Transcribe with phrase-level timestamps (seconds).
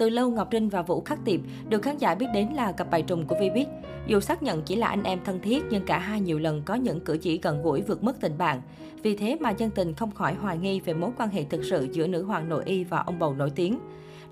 [0.00, 2.90] Từ lâu Ngọc Trinh và Vũ Khắc Tiệp được khán giả biết đến là cặp
[2.90, 3.66] bài trùng của Vbiz.
[4.06, 6.74] Dù xác nhận chỉ là anh em thân thiết, nhưng cả hai nhiều lần có
[6.74, 8.62] những cử chỉ gần gũi vượt mức tình bạn.
[9.02, 11.88] Vì thế mà dân tình không khỏi hoài nghi về mối quan hệ thực sự
[11.92, 13.78] giữa nữ hoàng nội y và ông bầu nổi tiếng.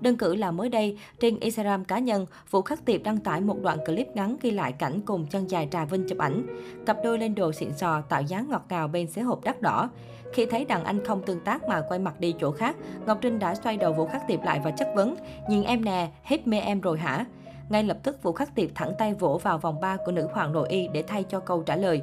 [0.01, 3.61] Đơn cử là mới đây, trên Instagram cá nhân, Vũ Khắc Tiệp đăng tải một
[3.61, 6.45] đoạn clip ngắn ghi lại cảnh cùng chân dài Trà Vinh chụp ảnh.
[6.85, 9.89] Cặp đôi lên đồ xịn sò, tạo dáng ngọt ngào bên xế hộp đắt đỏ.
[10.33, 12.75] Khi thấy đàn anh không tương tác mà quay mặt đi chỗ khác,
[13.05, 15.15] Ngọc Trinh đã xoay đầu Vũ Khắc Tiệp lại và chất vấn,
[15.49, 17.25] nhìn em nè, hết mê em rồi hả?
[17.69, 20.53] Ngay lập tức Vũ Khắc Tiệp thẳng tay vỗ vào vòng ba của nữ hoàng
[20.53, 22.01] nội y để thay cho câu trả lời.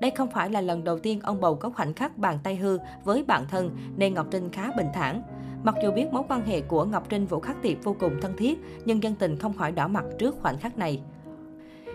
[0.00, 2.78] Đây không phải là lần đầu tiên ông bầu có khoảnh khắc bàn tay hư
[3.04, 5.22] với bạn thân nên Ngọc Trinh khá bình thản.
[5.68, 8.36] Mặc dù biết mối quan hệ của Ngọc Trinh Vũ Khắc Tiệp vô cùng thân
[8.36, 11.00] thiết, nhưng dân tình không khỏi đỏ mặt trước khoảnh khắc này.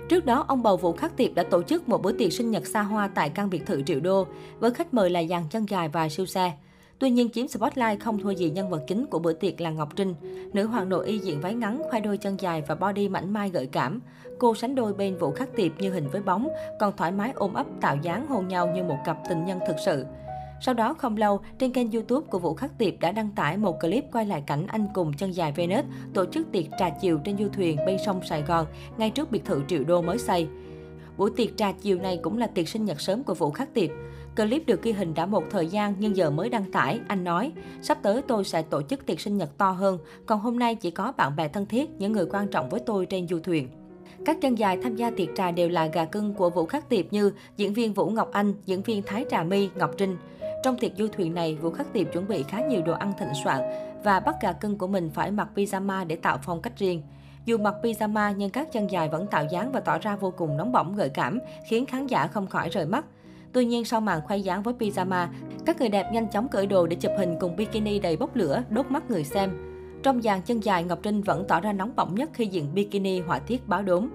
[0.09, 2.67] Trước đó, ông bầu Vũ Khắc Tiệp đã tổ chức một bữa tiệc sinh nhật
[2.67, 4.27] xa hoa tại căn biệt thự triệu đô,
[4.59, 6.53] với khách mời là dàn chân dài và siêu xe.
[6.99, 9.95] Tuy nhiên, chiếm spotlight không thua gì nhân vật chính của bữa tiệc là Ngọc
[9.95, 10.15] Trinh.
[10.53, 13.49] Nữ hoàng nội y diện váy ngắn, khoai đôi chân dài và body mảnh mai
[13.49, 13.99] gợi cảm.
[14.39, 16.47] Cô sánh đôi bên Vũ Khắc Tiệp như hình với bóng,
[16.79, 19.75] còn thoải mái ôm ấp tạo dáng hôn nhau như một cặp tình nhân thực
[19.85, 20.05] sự.
[20.65, 23.79] Sau đó không lâu, trên kênh YouTube của Vũ Khắc Tiệp đã đăng tải một
[23.79, 27.37] clip quay lại cảnh anh cùng chân dài Venus tổ chức tiệc trà chiều trên
[27.37, 28.65] du thuyền bên sông Sài Gòn,
[28.97, 30.47] ngay trước biệt thự triệu đô mới xây.
[31.17, 33.89] Buổi tiệc trà chiều này cũng là tiệc sinh nhật sớm của Vũ Khắc Tiệp.
[34.35, 36.99] Clip được ghi hình đã một thời gian nhưng giờ mới đăng tải.
[37.07, 40.59] Anh nói, sắp tới tôi sẽ tổ chức tiệc sinh nhật to hơn, còn hôm
[40.59, 43.39] nay chỉ có bạn bè thân thiết, những người quan trọng với tôi trên du
[43.39, 43.67] thuyền.
[44.25, 47.05] Các chân dài tham gia tiệc trà đều là gà cưng của Vũ Khắc Tiệp
[47.11, 50.17] như diễn viên Vũ Ngọc Anh, diễn viên Thái Trà My, Ngọc Trinh.
[50.63, 53.33] Trong tiệc du thuyền này, Vũ Khắc Tiệp chuẩn bị khá nhiều đồ ăn thịnh
[53.43, 53.61] soạn
[54.03, 57.01] và bắt gà cưng của mình phải mặc pyjama để tạo phong cách riêng.
[57.45, 60.57] Dù mặc pyjama nhưng các chân dài vẫn tạo dáng và tỏ ra vô cùng
[60.57, 61.39] nóng bỏng gợi cảm,
[61.69, 63.05] khiến khán giả không khỏi rời mắt.
[63.53, 65.27] Tuy nhiên sau màn khoe dáng với pyjama,
[65.65, 68.63] các người đẹp nhanh chóng cởi đồ để chụp hình cùng bikini đầy bốc lửa,
[68.69, 69.51] đốt mắt người xem.
[70.03, 73.19] Trong dàn chân dài, Ngọc Trinh vẫn tỏ ra nóng bỏng nhất khi diện bikini
[73.19, 74.09] họa tiết báo đốm.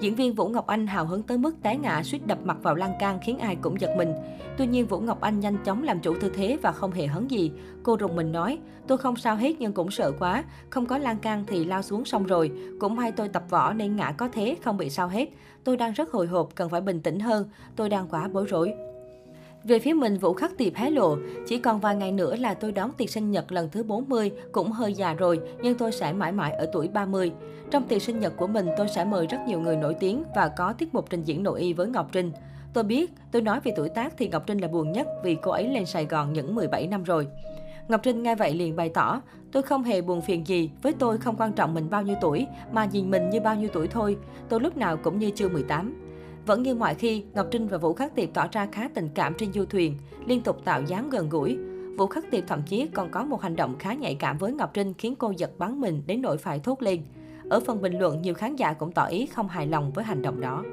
[0.00, 2.74] Diễn viên Vũ Ngọc Anh hào hứng tới mức té ngã suýt đập mặt vào
[2.74, 4.12] lan can khiến ai cũng giật mình.
[4.58, 7.28] Tuy nhiên Vũ Ngọc Anh nhanh chóng làm chủ tư thế và không hề hấn
[7.28, 7.52] gì.
[7.82, 10.44] Cô rùng mình nói, tôi không sao hết nhưng cũng sợ quá.
[10.70, 12.52] Không có lan can thì lao xuống xong rồi.
[12.80, 15.28] Cũng may tôi tập võ nên ngã có thế, không bị sao hết.
[15.64, 17.48] Tôi đang rất hồi hộp, cần phải bình tĩnh hơn.
[17.76, 18.74] Tôi đang quá bối rối.
[19.68, 22.72] Về phía mình, Vũ Khắc Tiệp hé lộ, chỉ còn vài ngày nữa là tôi
[22.72, 26.32] đón tiệc sinh nhật lần thứ 40, cũng hơi già rồi, nhưng tôi sẽ mãi
[26.32, 27.32] mãi ở tuổi 30.
[27.70, 30.48] Trong tiệc sinh nhật của mình, tôi sẽ mời rất nhiều người nổi tiếng và
[30.48, 32.32] có tiết mục trình diễn nội y với Ngọc Trinh.
[32.72, 35.50] Tôi biết, tôi nói về tuổi tác thì Ngọc Trinh là buồn nhất vì cô
[35.50, 37.26] ấy lên Sài Gòn những 17 năm rồi.
[37.88, 39.20] Ngọc Trinh nghe vậy liền bày tỏ,
[39.52, 42.46] tôi không hề buồn phiền gì, với tôi không quan trọng mình bao nhiêu tuổi,
[42.72, 44.16] mà nhìn mình như bao nhiêu tuổi thôi,
[44.48, 46.07] tôi lúc nào cũng như chưa 18.
[46.48, 49.34] Vẫn như mọi khi, Ngọc Trinh và Vũ Khắc Tiệp tỏ ra khá tình cảm
[49.38, 49.94] trên du thuyền,
[50.26, 51.58] liên tục tạo dáng gần gũi.
[51.98, 54.70] Vũ Khắc Tiệp thậm chí còn có một hành động khá nhạy cảm với Ngọc
[54.74, 57.00] Trinh khiến cô giật bắn mình đến nỗi phải thốt lên.
[57.50, 60.22] Ở phần bình luận, nhiều khán giả cũng tỏ ý không hài lòng với hành
[60.22, 60.64] động đó.